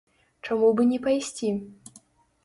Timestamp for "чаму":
0.45-0.69